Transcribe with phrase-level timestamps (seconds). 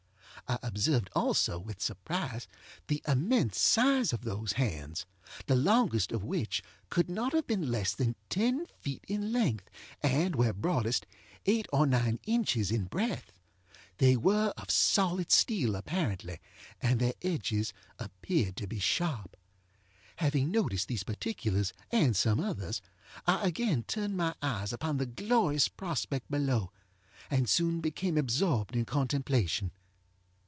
[0.47, 2.49] I observed also, with surprise,
[2.87, 5.05] the immense size of these hands,
[5.45, 9.69] the longest of which could not have been less than ten feet in length,
[10.03, 11.05] and, where broadest,
[11.45, 13.31] eight or nine inches in breadth.
[13.97, 16.41] They were of solid steel apparently,
[16.81, 19.37] and their edges appeared to be sharp.
[20.17, 22.81] Having noticed these particulars, and some others,
[23.25, 26.73] I again turned my eyes upon the glorious prospect below,
[27.29, 29.71] and soon became absorbed in contemplation.